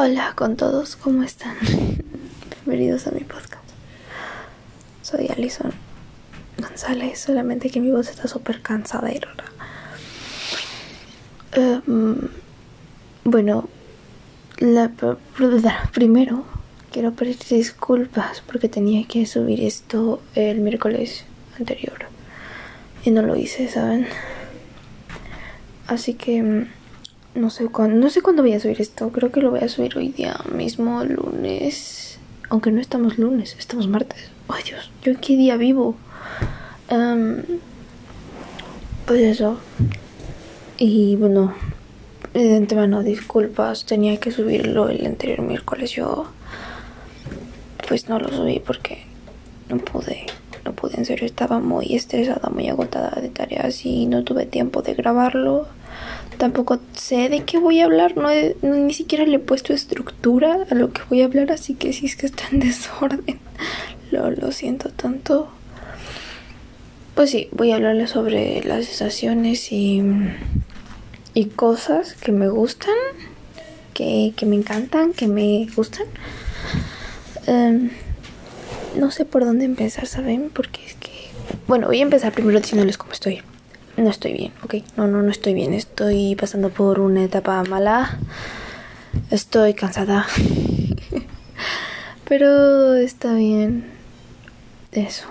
[0.00, 1.56] Hola con todos, ¿cómo están?
[2.64, 3.64] Bienvenidos a mi podcast.
[5.02, 5.72] Soy Alison
[6.56, 9.20] González, solamente que mi voz está súper cansada y.
[11.50, 12.28] Em,
[13.24, 13.68] bueno,
[14.58, 14.92] la,
[15.92, 16.44] primero
[16.92, 21.24] quiero pedir disculpas porque tenía que subir esto el miércoles
[21.58, 22.06] anterior
[23.04, 24.06] y no lo hice, ¿saben?
[25.88, 26.77] Así que mm,
[27.34, 29.10] no sé cuándo, no sé cuándo voy a subir esto.
[29.10, 32.18] Creo que lo voy a subir hoy día mismo, lunes.
[32.50, 34.30] Aunque no estamos lunes, estamos martes.
[34.48, 35.96] Ay Dios, ¿yo en qué día vivo?
[39.06, 39.58] pues eso.
[40.78, 41.54] Y bueno,
[42.34, 45.90] de antemano disculpas, tenía que subirlo el anterior miércoles.
[45.92, 46.26] Yo
[47.88, 49.04] pues no lo subí porque
[49.68, 50.26] no pude,
[50.64, 54.82] no pude, en serio, estaba muy estresada, muy agotada de tareas y no tuve tiempo
[54.82, 55.66] de grabarlo.
[56.38, 58.28] Tampoco sé de qué voy a hablar, no,
[58.62, 62.06] ni siquiera le he puesto estructura a lo que voy a hablar, así que si
[62.06, 63.40] es que está en desorden,
[64.12, 65.48] lo, siento tanto.
[67.16, 70.00] Pues sí, voy a hablarles sobre las sensaciones y,
[71.34, 72.94] y cosas que me gustan,
[73.92, 76.06] que, que me encantan, que me gustan.
[77.48, 77.90] Em,
[78.96, 80.50] no sé por dónde empezar, ¿saben?
[80.54, 81.10] Porque es que...
[81.66, 83.42] Bueno, voy a empezar primero diciéndoles cómo estoy
[83.98, 84.76] no estoy bien, ok.
[84.96, 85.74] No, no, no estoy bien.
[85.74, 88.18] Estoy pasando por una etapa mala.
[89.30, 90.26] Estoy cansada.
[92.28, 93.90] Pero está bien.
[94.92, 95.26] Eso.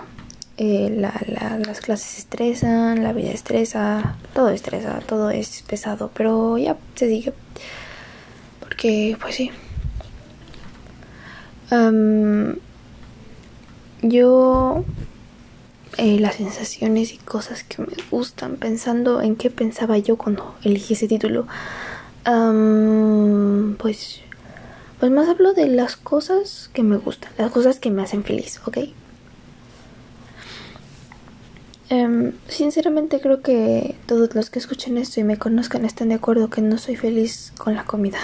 [0.56, 7.08] Eh, las clases estresan, la vida estresa, todo estresa, todo es pesado, pero ya se
[7.08, 7.32] sigue.
[8.58, 9.52] Porque, pues sí.
[14.02, 14.84] yo
[15.98, 20.94] eh, las sensaciones y cosas que me gustan, pensando en qué pensaba yo cuando elegí
[20.94, 21.46] ese título.
[23.78, 24.20] pues,
[25.00, 28.60] pues más hablo de las cosas que me gustan, las cosas que me hacen feliz,
[28.64, 28.78] ¿ok?
[31.90, 36.50] Em, sinceramente creo que todos los que escuchen esto y me conozcan están de acuerdo
[36.50, 38.18] que no soy feliz con la comida.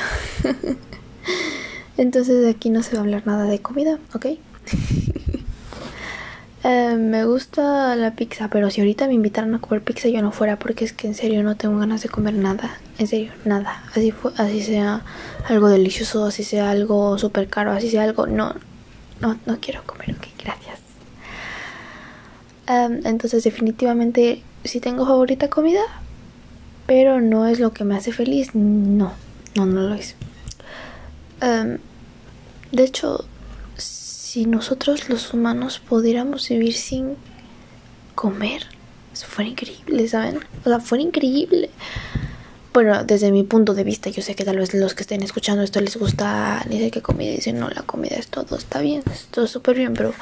[1.96, 4.26] Entonces aquí no se va a hablar nada de comida, ¿ok?
[6.66, 10.32] Eh, me gusta la pizza, pero si ahorita me invitaran a comer pizza yo no
[10.32, 12.78] fuera porque es que en serio no tengo ganas de comer nada.
[12.98, 13.84] En serio, nada.
[13.90, 15.02] Así, fue, así sea
[15.46, 18.26] algo delicioso, así sea algo súper caro, así sea algo...
[18.26, 18.54] No,
[19.20, 20.78] no, no quiero comer, ok, gracias.
[22.66, 25.82] Em, entonces definitivamente sí tengo favorita comida,
[26.86, 28.54] pero no es lo que me hace feliz.
[28.54, 29.12] No,
[29.54, 30.16] no, no lo es.
[31.42, 31.76] Em,
[32.72, 33.26] de hecho,
[34.34, 37.14] si nosotros los humanos pudiéramos vivir sin
[38.16, 38.66] comer,
[39.12, 40.40] eso fuera increíble, ¿saben?
[40.64, 41.70] O sea, fuera increíble.
[42.72, 45.62] Bueno, desde mi punto de vista, yo sé que tal vez los que estén escuchando
[45.62, 49.04] esto les gusta, ni sé qué comida, dicen, no, la comida es todo, está bien,
[49.12, 50.12] es todo súper bien, pero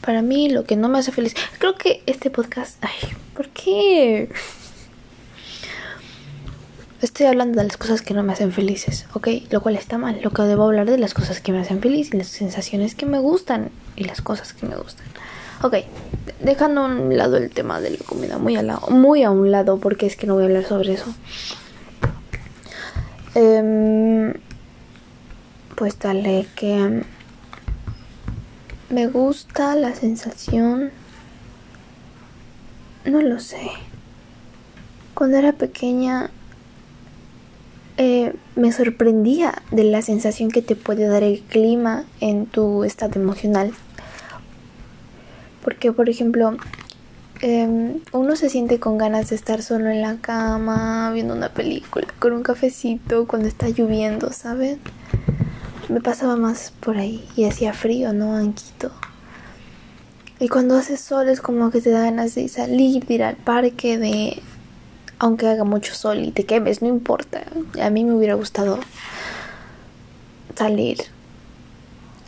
[0.00, 4.28] para mí lo que no me hace feliz, creo que este podcast, ay, ¿por qué?
[7.06, 9.28] Estoy hablando de las cosas que no me hacen felices, ¿ok?
[9.50, 10.18] Lo cual está mal.
[10.24, 13.06] Lo que debo hablar de las cosas que me hacen feliz y las sensaciones que
[13.06, 15.06] me gustan y las cosas que me gustan.
[15.62, 15.76] Ok,
[16.40, 18.56] dejando a un lado el tema de la comida, muy
[19.22, 21.14] a, un lado, porque es que no voy a hablar sobre eso.
[23.36, 24.34] Em,
[25.76, 27.04] pues dale que
[28.90, 30.90] me gusta la sensación.
[33.04, 33.70] No lo sé.
[35.14, 36.32] Cuando era pequeña
[37.98, 43.20] eh, me sorprendía de la sensación que te puede dar el clima en tu estado
[43.20, 43.72] emocional.
[45.64, 46.56] Porque, por ejemplo,
[47.40, 52.06] em, uno se siente con ganas de estar solo en la cama, viendo una película,
[52.18, 54.78] con un cafecito, cuando está lloviendo, ¿sabes?
[55.88, 58.36] Me pasaba más por ahí y hacía frío, ¿no?
[58.36, 58.92] Anquito.
[60.38, 63.36] Y cuando hace sol es como que te da ganas de salir, de ir al
[63.36, 64.42] parque, de
[65.18, 67.42] aunque haga mucho sol y te quemes, no importa.
[67.80, 68.78] A mí me hubiera gustado
[70.54, 70.98] salir.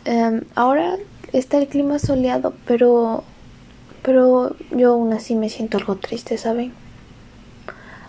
[0.05, 0.97] Em, ahora
[1.33, 3.23] está el clima soleado, pero
[4.01, 6.73] pero yo aún así me siento algo triste, ¿saben?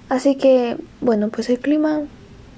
[0.08, 2.02] Así que, bueno, pues el clima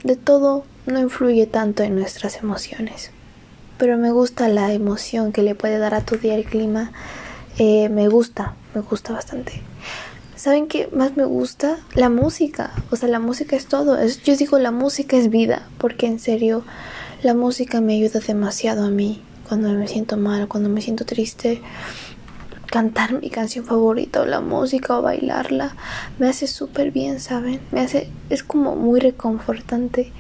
[0.05, 3.11] de todo no influye tanto en nuestras emociones.
[3.79, 6.93] Pero me gusta la emoción que le puede dar a tu día el clima.
[7.59, 9.63] Eh, me gusta, me gusta bastante.
[10.43, 11.79] ¿Saben qué más me gusta?
[11.95, 12.73] La música.
[12.91, 13.97] O sea, la música es todo.
[14.25, 16.65] yo digo, la música es vida, porque en serio,
[17.23, 21.63] la música me ayuda demasiado a mí cuando me siento mal, cuando me siento triste.
[22.67, 25.77] cantar mi canción favorita o la música o bailarla
[26.19, 27.61] me hace súper bien, ¿saben?
[27.71, 30.11] Me hace, es como muy reconfortante.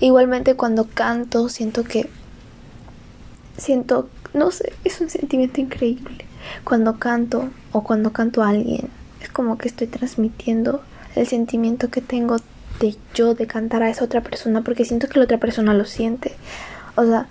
[0.00, 2.08] Igualmente cuando canto siento que,
[3.58, 6.24] siento, no sé, es un sentimiento increíble.
[6.64, 8.88] Cuando canto o cuando canto a alguien,
[9.28, 10.82] como que estoy transmitiendo
[11.14, 12.36] el sentimiento que tengo
[12.80, 15.84] de yo de cantar a esa otra persona porque siento que la otra persona lo
[15.84, 16.34] siente.
[16.94, 17.26] O sea,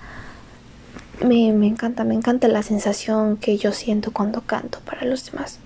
[1.24, 5.59] me, encanta, me encanta la sensación que yo siento cuando canto para los demás.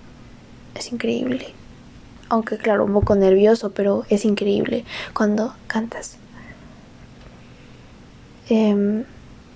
[0.74, 1.54] Es increíble.
[2.28, 6.16] Aunque claro, un poco nervioso, pero es increíble cuando cantas.
[8.48, 9.04] Em,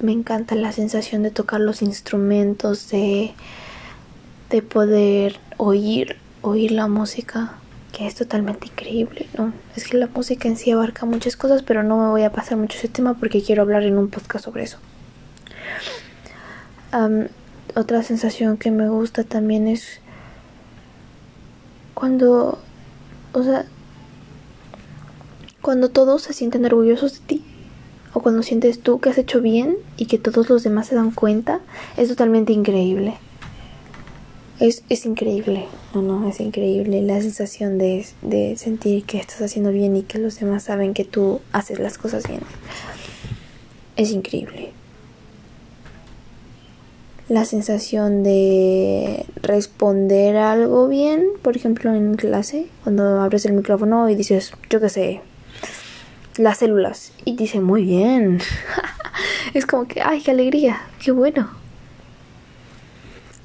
[0.01, 3.33] me encanta la sensación de tocar los instrumentos, de,
[4.51, 7.55] de poder oír, oír la música,
[7.93, 9.53] que es totalmente increíble, ¿no?
[9.75, 12.59] Es que la música en sí abarca muchas cosas, pero no me voy a pasar
[12.59, 14.79] mucho ese tema porque quiero hablar en un podcast sobre eso
[17.75, 20.01] otra sensación que me gusta también es
[21.95, 22.59] cuando,
[23.33, 23.67] o sea,
[25.61, 27.45] cuando todos se sienten orgullosos de ti
[28.13, 31.11] o cuando sientes tú que has hecho bien y que todos los demás se dan
[31.11, 31.61] cuenta,
[31.97, 33.19] es totalmente increíble.
[34.65, 39.71] Es, es increíble, no, no, es increíble la sensación de, de sentir que estás haciendo
[39.71, 42.41] bien y que los demás saben que tú haces las cosas bien.
[43.97, 44.73] Es increíble
[47.29, 54.15] la sensación de responder algo bien, por ejemplo en clase, cuando abres el micrófono y
[54.15, 55.21] dices, yo qué sé,
[56.39, 58.41] las células, y dice, muy bien,
[59.55, 61.64] es como que, ay, qué alegría, qué bueno.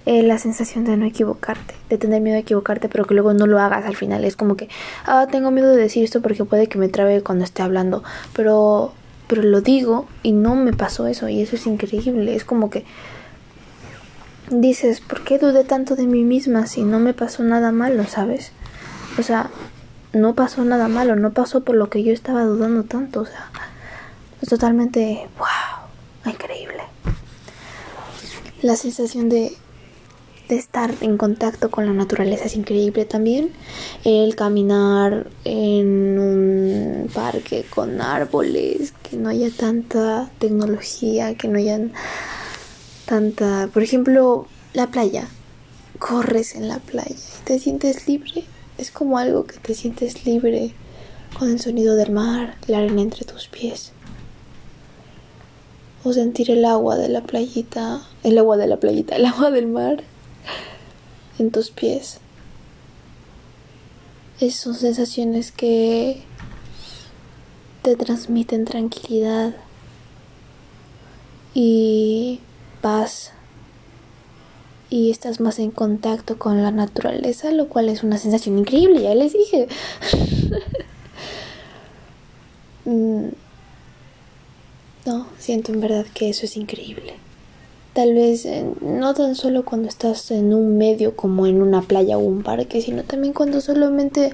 [0.06, 3.46] Eh, la sensación de no equivocarte, de tener miedo de equivocarte, pero que luego no
[3.48, 4.24] lo hagas al final.
[4.24, 4.70] Es como que,
[5.06, 8.04] ah, tengo miedo de decir esto porque puede que me trabe cuando esté hablando,
[8.34, 8.94] pero,
[9.28, 12.36] pero lo digo y no me pasó eso, y eso es increíble.
[12.36, 12.86] Es como que
[14.50, 18.52] dices, ¿por qué dudé tanto de mí misma si no me pasó nada malo, sabes?
[19.20, 19.52] O sea,
[20.14, 23.50] no pasó nada malo, no pasó por lo que yo estaba dudando tanto, o sea,
[24.42, 26.84] es totalmente, wow, increíble.
[28.62, 29.56] La sensación de,
[30.50, 33.52] de estar en contacto con la naturaleza es increíble también.
[34.04, 41.80] El caminar en un parque con árboles, que no haya tanta tecnología, que no haya
[43.06, 45.28] tanta, por ejemplo, la playa.
[46.00, 48.44] Corres en la playa y te sientes libre.
[48.78, 50.74] Es como algo que te sientes libre
[51.38, 53.92] con el sonido del mar, la arena entre tus pies.
[56.04, 59.68] O sentir el agua de la playita, el agua de la playita, el agua del
[59.68, 60.02] mar
[61.38, 62.20] en tus pies.
[64.40, 66.24] Esas son sensaciones que
[67.82, 69.56] te transmiten tranquilidad
[71.54, 72.40] y
[72.82, 73.32] paz
[74.90, 79.16] y estás más en contacto con la naturaleza, lo cual es una sensación increíble, ya
[79.16, 79.68] les dije.
[82.86, 83.30] Mm,
[85.06, 87.14] no, siento en verdad que eso es increíble.
[88.00, 92.18] Tal vez eh, no tan solo cuando estás en un medio como en una playa
[92.18, 94.32] o un parque, sino también cuando solamente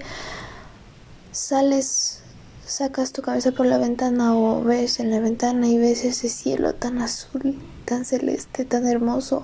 [1.32, 2.22] sales,
[2.64, 6.76] sacas tu cabeza por la ventana o ves en la ventana y ves ese cielo
[6.76, 9.42] tan azul tan celeste, tan hermoso.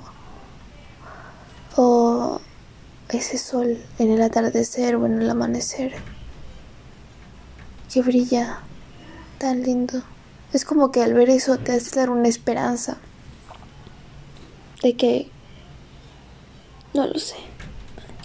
[1.76, 2.40] O
[3.10, 5.94] ese sol en el atardecer o en el amanecer
[7.92, 8.60] que brilla
[9.40, 10.04] tan lindo.
[10.54, 13.00] Es como que al ver eso te hace dar una esperanza
[14.82, 15.28] de que
[16.94, 17.38] no lo sé.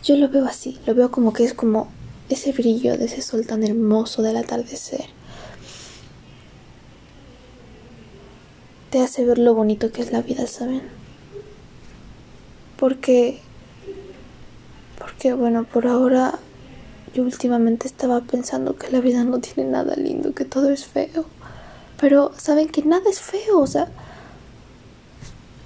[0.02, 1.88] Yo lo veo así, lo veo como que es como
[2.28, 5.16] ese brillo de ese sol tan hermoso del atardecer.
[8.90, 10.82] te hace ver lo bonito que es la vida, ¿saben?
[12.78, 13.40] Porque,
[14.98, 16.38] porque bueno, por ahora
[17.12, 21.26] yo últimamente estaba pensando que la vida no tiene nada lindo, que todo es feo.
[22.00, 23.88] Pero saben que nada es feo, o sea,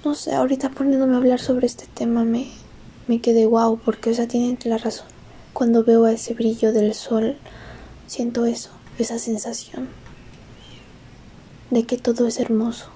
[0.03, 2.47] no sé, ahorita poniéndome a hablar sobre este tema me,
[3.07, 5.07] me quedé guau, porque, o sea, tienen la razón.
[5.53, 7.37] Cuando veo a ese brillo del sol,
[8.07, 9.89] siento eso, esa sensación
[11.69, 12.87] de que todo es hermoso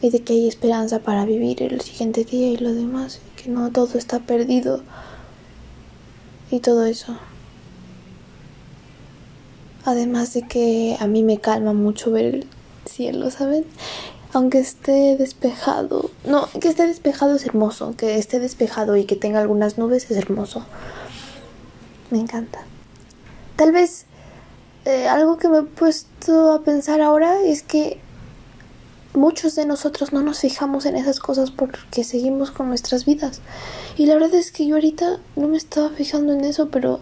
[0.00, 3.70] y de que hay esperanza para vivir el siguiente día y lo demás, que no
[3.70, 4.82] todo está perdido
[6.50, 7.16] y todo eso.
[9.84, 12.46] Además de que a mí me calma mucho ver el
[12.86, 13.64] cielo, ¿saben?
[14.32, 19.40] Aunque esté despejado, no, que esté despejado es hermoso, que esté despejado y que tenga
[19.40, 20.64] algunas nubes es hermoso.
[22.10, 22.60] Me encanta.
[23.56, 24.06] Tal vez
[24.84, 28.00] eh, algo que me he puesto a pensar ahora es que
[29.14, 33.40] muchos de nosotros no nos fijamos en esas cosas porque seguimos con nuestras vidas.
[33.96, 37.00] Y la verdad es que yo ahorita no me estaba fijando en eso, pero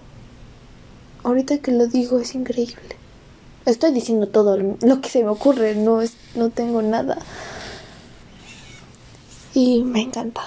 [1.24, 2.96] ahorita que lo digo es increíble.
[3.66, 7.18] Estoy diciendo todo lo que se me ocurre, no, es, no tengo nada.
[9.54, 10.42] Y me encanta.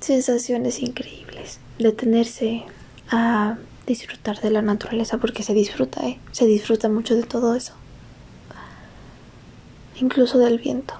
[0.00, 1.60] Sensaciones increíbles.
[1.78, 2.64] Detenerse
[3.10, 6.18] a disfrutar de la naturaleza porque se disfruta, ¿eh?
[6.32, 7.74] Se disfruta mucho de todo eso
[10.00, 10.94] incluso del viento.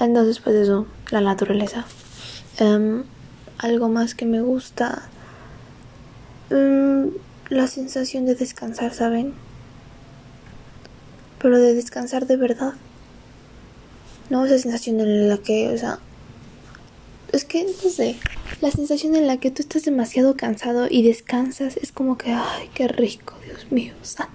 [0.00, 1.84] Entonces, pues eso, la naturaleza.
[2.58, 3.04] Em,
[3.58, 5.02] algo más que me gusta,
[6.50, 7.10] em,
[7.52, 9.34] la sensación de descansar, ¿saben?
[11.38, 12.72] Pero de descansar de verdad.
[14.30, 15.98] No esa sensación en la que, o sea,
[17.32, 18.16] es que, no sé,
[18.60, 22.70] la sensación en la que tú estás demasiado cansado y descansas es como que, ay,
[22.74, 24.32] qué rico, Dios mío, santo.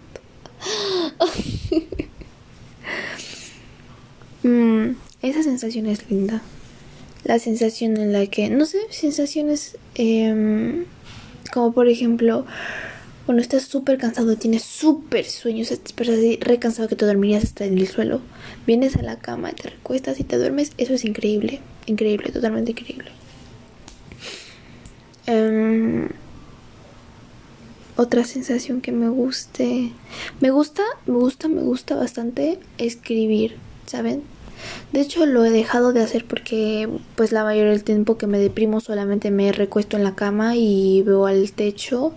[4.44, 6.42] Mm, esa sensación es linda.
[7.26, 10.86] La sensación en la que, no sé, sensaciones em,
[11.52, 12.46] como por ejemplo,
[13.27, 17.77] cuando estás súper cansado, tienes súper sueños, estás así recansado que te dormirías hasta en
[17.77, 18.22] el suelo,
[18.65, 23.12] vienes a la cama, te recuestas y te duermes, eso es increíble, increíble, totalmente increíble.
[25.27, 26.07] Um,
[27.98, 29.91] otra sensación que me guste.
[30.39, 33.57] Me gusta, me gusta, me gusta bastante escribir,
[33.88, 34.24] ¿saben?
[34.91, 38.39] De hecho lo he dejado de hacer porque pues la mayoría del tiempo que me
[38.39, 42.13] deprimo solamente me recuesto en la cama y veo al techo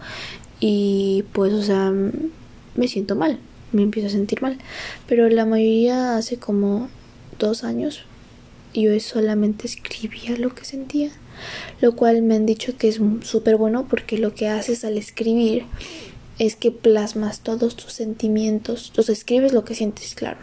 [0.60, 1.92] y pues o sea
[2.76, 3.38] me siento mal,
[3.72, 4.58] me empiezo a sentir mal.
[5.08, 6.88] Pero la mayoría hace como
[7.38, 8.04] dos años
[8.72, 11.10] yo solamente escribía lo que sentía
[11.80, 15.64] lo cual me han dicho que es súper bueno porque lo que haces al escribir
[16.38, 20.38] es que plasmas todos tus sentimientos, o escribes lo que sientes, claro,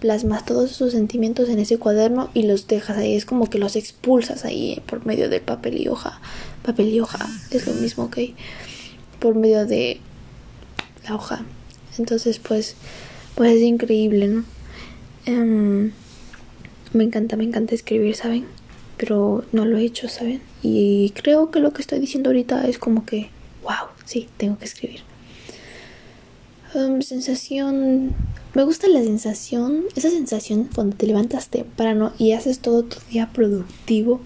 [0.00, 3.76] plasmas todos esos sentimientos en ese cuaderno y los dejas ahí, es como que los
[3.76, 6.20] expulsas ahí por medio del papel y hoja,
[6.64, 8.18] papel y hoja, es lo mismo, ok,
[9.18, 10.00] por medio de
[11.08, 11.44] la hoja,
[11.98, 12.76] entonces pues,
[13.34, 14.44] pues es increíble, ¿no?
[15.26, 15.92] Em,
[16.92, 18.46] me encanta, me encanta escribir, ¿saben?
[18.96, 20.40] pero no lo he hecho, ¿saben?
[20.62, 23.30] Y creo que lo que estoy diciendo ahorita es como que,
[23.62, 25.00] wow, sí, tengo que escribir.
[26.74, 28.14] Um, sensación,
[28.54, 33.30] me gusta la sensación, esa sensación cuando te levantas temprano y haces todo tu día
[33.32, 34.20] productivo,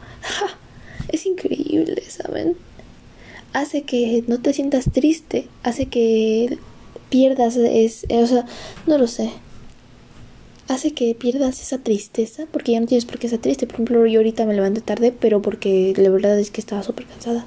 [1.08, 2.56] es increíble, ¿saben?
[3.52, 6.58] Hace que no te sientas triste, hace que
[7.08, 8.46] pierdas, es, o sea,
[8.86, 9.30] no lo sé,
[10.70, 13.66] hace que pierdas esa tristeza, porque ya no tienes por qué estar triste.
[13.66, 17.06] Por ejemplo, yo ahorita me levanté tarde, pero porque la verdad es que estaba súper
[17.06, 17.44] cansada.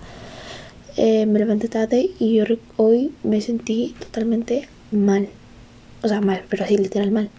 [0.97, 2.43] Eh, me levanté tarde y yo
[2.77, 5.29] hoy me sentí totalmente mal.
[6.03, 7.29] O sea, mal, pero así literal mal.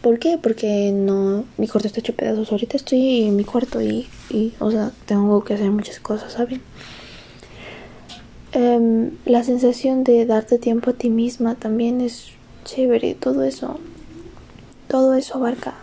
[0.00, 0.38] ¿Por qué?
[0.42, 2.50] Porque no, mi cuarto está hecho pedazos.
[2.50, 6.62] Ahorita estoy en mi cuarto y, y o sea, tengo que hacer muchas cosas, ¿saben?
[8.54, 12.30] Em, la sensación de darte tiempo a ti misma también es
[12.64, 13.78] chévere, todo eso
[14.88, 15.74] todo eso abarca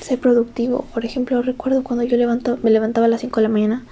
[0.00, 0.84] ser productivo.
[0.94, 2.16] Por ejemplo, recuerdo cuando yo
[2.62, 3.84] me levantaba a las 5 de la mañana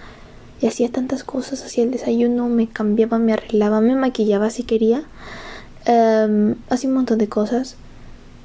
[0.60, 5.02] y hacía tantas cosas, hacía el desayuno, me cambiaba, me arreglaba, me maquillaba si quería,
[5.88, 7.76] um, hacía un montón de cosas.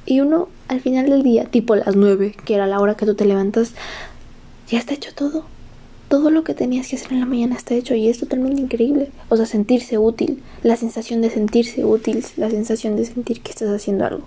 [0.08, 3.14] Y uno al final del día, tipo las 9, que era la hora que tú
[3.14, 3.74] te levantas,
[4.68, 5.46] ya está hecho todo.
[6.10, 9.12] Todo lo que tenías que hacer en la mañana está hecho y es totalmente increíble.
[9.30, 13.70] O sea, sentirse útil, la sensación de sentirse útil, la sensación de sentir que estás
[13.70, 14.24] haciendo algo.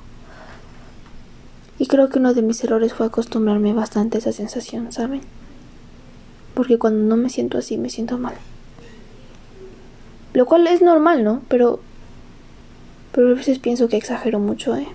[1.78, 5.20] Y creo que uno de mis errores fue acostumbrarme bastante a esa sensación, ¿saben?
[6.54, 8.34] Porque cuando no me siento así, me siento mal.
[10.32, 11.42] Lo cual es normal, ¿no?
[11.48, 11.80] Pero.
[13.12, 14.86] Pero a veces pienso que exagero mucho, ¿eh?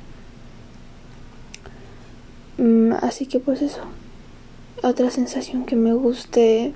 [2.57, 3.81] Mm, así que pues eso.
[4.83, 6.73] Otra sensación que me guste.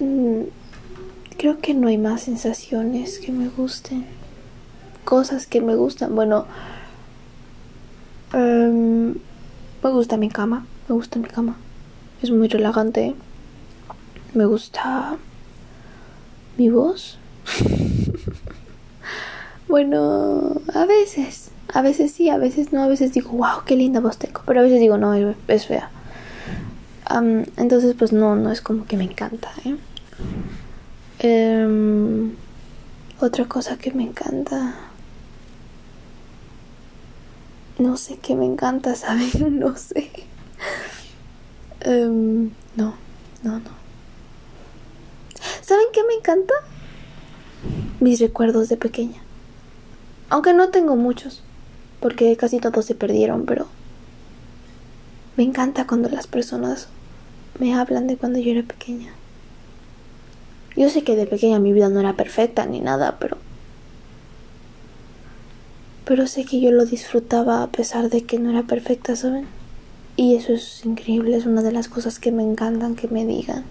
[0.00, 0.42] Mm,
[1.36, 4.06] creo que no hay más sensaciones que me gusten.
[5.04, 6.14] Cosas que me gustan.
[6.14, 6.46] Bueno
[8.32, 9.14] Em,
[9.82, 11.56] me gusta mi cama, me gusta mi cama.
[12.22, 13.14] Es muy relajante.
[14.34, 15.16] Me gusta
[16.58, 17.18] mi voz.
[19.68, 24.00] bueno, a veces, a veces sí, a veces no, a veces digo, wow, qué linda
[24.00, 25.90] voz tengo, pero a veces digo, no, es, fea.
[27.56, 29.50] Entonces, pues no, no es como que me encanta.
[29.64, 29.76] ¿eh?
[31.18, 32.32] Em,
[33.20, 34.74] otra cosa que me encanta
[37.78, 39.58] no sé qué me encanta, ¿saben?
[39.58, 40.10] No sé.
[41.80, 42.94] Em, no,
[43.42, 43.70] no, no.
[45.62, 46.54] ¿Saben qué me encanta?
[48.00, 49.22] Mis recuerdos de pequeña.
[50.28, 51.42] Aunque no tengo muchos.
[52.00, 53.66] porque casi todos se perdieron, pero
[55.36, 56.88] me encanta cuando las personas
[57.58, 59.12] me hablan de cuando yo era pequeña.
[60.76, 63.38] Yo sé que de pequeña mi vida no era perfecta ni nada, pero
[66.06, 69.46] pero sé que yo lo disfrutaba a pesar de que no era perfecta, ¿saben?
[70.14, 73.64] Y eso es increíble, es una de las cosas que me encantan que me digan.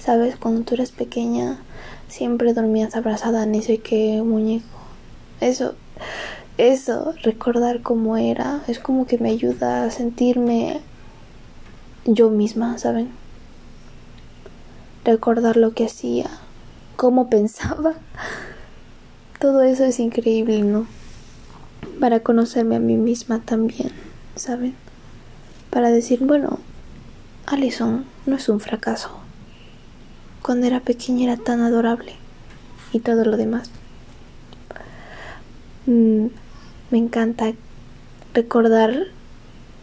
[0.00, 0.36] ¿Sabes?
[0.36, 1.58] Cuando tú eres pequeña,
[2.08, 4.66] siempre dormías abrazada en ese que muñeco.
[5.40, 5.74] Eso,
[6.58, 10.80] eso, recordar cómo era, es como que me ayuda a sentirme
[12.04, 13.10] yo misma, ¿saben?
[15.06, 16.28] Recordar lo que hacía,
[16.96, 17.94] cómo pensaba.
[19.38, 20.88] Todo eso es increíble, ¿no?
[22.00, 23.92] Para conocerme a mí misma también,
[24.34, 24.74] ¿saben?
[25.70, 26.58] Para decir, bueno,
[27.46, 29.10] Alison no es un fracaso.
[30.42, 32.14] Cuando era pequeña era tan adorable
[32.92, 33.70] y todo lo demás.
[35.86, 36.26] Mm,
[36.90, 37.52] me encanta
[38.34, 39.06] recordar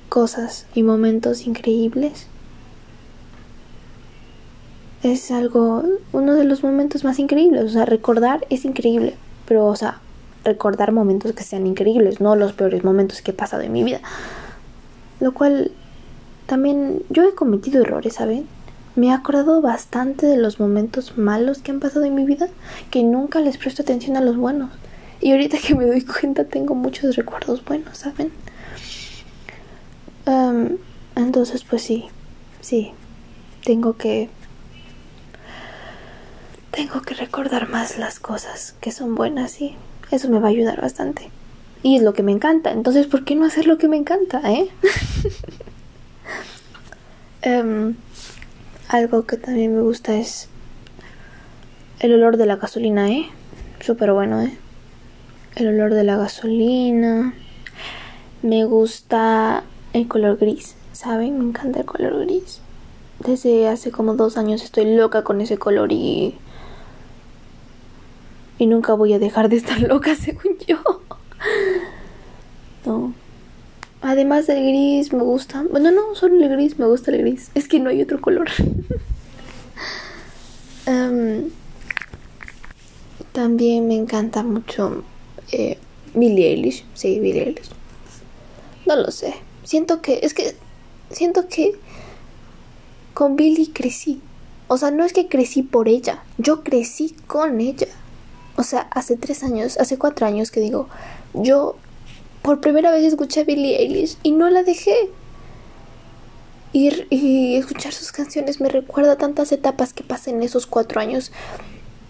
[0.09, 2.27] cosas y momentos increíbles.
[5.03, 5.83] Es algo,
[6.13, 7.63] uno de los momentos más increíbles.
[7.65, 9.15] O sea, recordar es increíble.
[9.45, 9.99] Pero, o sea,
[10.43, 14.01] recordar momentos que sean increíbles, no los peores momentos que he pasado en mi vida.
[15.19, 15.71] Lo cual
[16.45, 18.47] también yo he cometido errores, ¿saben?
[18.95, 22.47] Me he acordado bastante de los momentos malos que han pasado en mi vida,
[22.91, 24.69] que nunca les presto atención a los buenos.
[25.19, 28.31] Y ahorita que me doy cuenta tengo muchos recuerdos buenos, ¿saben?
[31.15, 32.05] entonces, pues sí,
[32.61, 32.91] sí,
[33.65, 34.29] tengo que...
[36.73, 39.75] Tengo que recordar más las cosas que son buenas y
[40.11, 41.29] eso me va a ayudar bastante.
[41.83, 42.71] Y es lo que me encanta.
[42.71, 44.69] Entonces, ¿por qué no hacer lo que me encanta, eh?
[47.45, 47.95] Em,
[48.87, 50.47] algo que también me gusta es
[51.99, 53.29] el olor de la gasolina, ¿eh?
[53.81, 54.57] Súper bueno, ¿eh?
[55.55, 57.33] el olor de la gasolina.
[58.41, 59.63] Me gusta
[59.93, 61.37] el color gris, ¿saben?
[61.37, 62.59] Me encanta el color gris.
[63.19, 66.35] Desde hace como dos años estoy loca con ese color y...
[68.63, 70.77] Y nunca voy a dejar de estar loca, según yo.
[72.85, 73.13] No.
[74.01, 75.65] Además del gris me gusta...
[75.69, 77.51] Bueno, no, solo el gris, me gusta el gris.
[77.55, 78.47] Es que no hay otro color.
[80.85, 81.49] Em,
[83.33, 85.03] también me encanta mucho
[85.51, 85.77] eh,
[86.13, 87.69] Billie Eilish, sí, Billie Eilish.
[88.85, 89.33] No lo sé.
[89.65, 90.55] Siento que, es que,
[91.09, 91.75] siento que
[93.13, 94.21] con Billie crecí.
[94.69, 97.87] O sea, no es que crecí por ella, yo crecí con ella.
[98.55, 100.87] O sea, hace tres años, hace cuatro años que digo,
[101.33, 101.75] yo
[102.41, 105.09] por primera vez escuché a Billie Eilish y no la dejé.
[106.71, 111.31] Y, y, escuchar sus canciones me recuerda tantas etapas que pasé en esos cuatro años.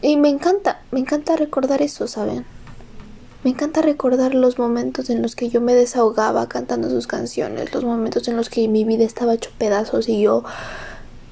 [0.01, 2.45] Y me encanta, me encanta recordar eso, ¿saben?
[3.43, 7.83] Me encanta recordar los momentos en los que yo me desahogaba cantando sus canciones, los
[7.83, 10.45] momentos en los que mi vida estaba hecho pedazos y yo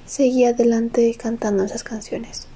[0.06, 2.48] seguía adelante cantando esas canciones.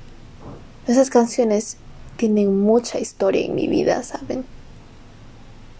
[0.88, 1.78] Esas canciones
[2.17, 4.45] tienen mucha historia en mi vida, ¿saben?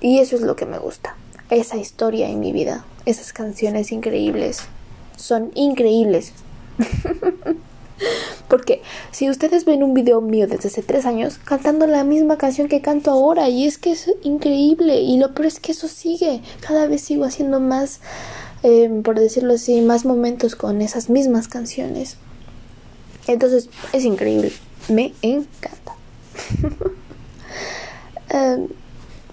[0.02, 1.16] Y eso es lo que me gusta.
[1.50, 4.62] Esa historia en mi vida, esas canciones increíbles.
[5.16, 6.34] Son increíbles.
[8.48, 12.68] Porque si ustedes ven un video mío desde hace tres años cantando la misma canción
[12.68, 16.42] que canto ahora, y es que es increíble, y lo peor es que eso sigue,
[16.60, 18.02] cada vez sigo haciendo más,
[18.64, 22.18] em, por decirlo así, más momentos con esas mismas canciones.
[23.28, 24.52] Entonces es increíble,
[24.90, 25.75] me encanta.
[28.30, 28.68] Em,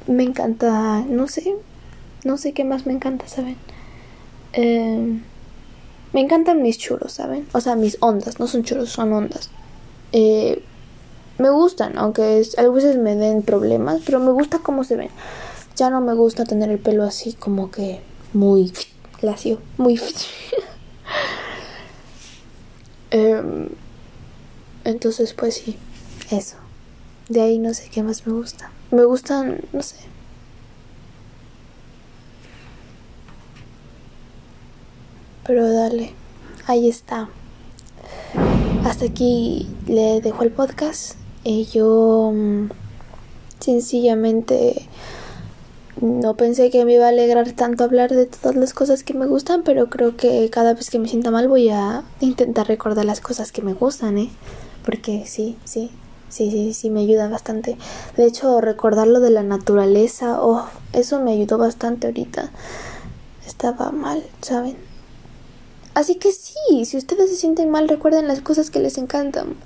[0.06, 1.56] me encanta, no sé,
[2.24, 3.56] no sé qué más me encanta, ¿saben?
[4.52, 5.18] Eh,
[6.12, 7.46] me encantan mis churros, ¿saben?
[7.52, 9.50] O sea, mis ondas, no son churros, son ondas.
[10.12, 10.62] Eh,
[11.38, 15.10] me gustan, aunque a veces me den problemas, pero me gusta cómo se ven.
[15.74, 18.00] Ya no me gusta tener el pelo así como que
[18.32, 18.72] muy
[19.20, 20.00] lacio, muy...
[23.10, 23.68] Em,
[24.84, 25.76] entonces, pues sí,
[26.30, 26.56] eso.
[27.32, 28.70] De ahí no sé qué más me gusta.
[28.90, 29.96] Me gustan, no sé,
[35.46, 36.12] Pero dale,
[36.66, 37.30] ahí está.
[38.84, 41.14] Hasta aquí le dejo el podcast.
[41.42, 42.68] Y yo mm,
[43.60, 44.86] sencillamente
[46.02, 49.26] no pensé que me iba a alegrar tanto hablar de todas las cosas que me
[49.26, 53.22] gustan, pero creo que cada vez que me sienta mal voy a intentar recordar las
[53.22, 54.28] cosas que me gustan, ¿eh?
[54.84, 55.90] Porque sí, sí,
[56.32, 57.76] sí, sí, sí, me ayuda bastante.
[58.16, 62.50] De hecho, recordar lo de la naturaleza, oh, eso me ayudó bastante ahorita.
[63.46, 64.76] Estaba mal, ¿saben?
[65.94, 69.56] Así que sí, si ustedes se sienten mal, recuerden las cosas que les encantan.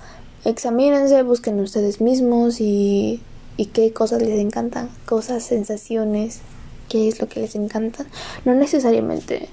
[0.45, 3.23] Examínense, busquen ustedes mismos y,
[3.57, 6.41] y qué cosas les encantan, cosas, sensaciones.
[6.89, 8.07] qué es lo que les encanta.
[8.45, 9.49] No necesariamente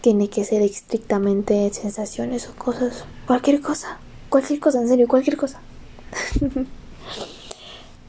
[0.00, 3.04] tiene que ser estrictamente sensaciones o cosas.
[3.26, 3.98] Cualquier cosa.
[4.28, 5.60] Cualquier cosa, en serio, cualquier cosa.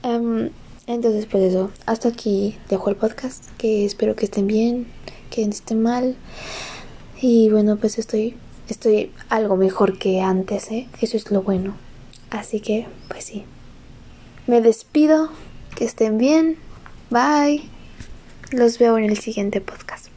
[0.01, 0.49] Em,
[0.87, 1.71] entonces, pues eso.
[1.85, 3.45] Hasta aquí dejo el podcast.
[3.57, 4.87] Que espero que estén bien.
[5.29, 6.15] Que no estén mal.
[7.21, 8.35] Y bueno, pues estoy,
[8.69, 10.87] estoy algo mejor que antes, ¿eh?
[11.01, 11.75] Eso es lo bueno.
[12.29, 13.43] Así que, pues sí.
[14.47, 15.29] Me despido.
[15.75, 16.57] Que estén bien.
[17.09, 17.69] Bye.
[18.51, 20.08] Los veo en el siguiente podcast.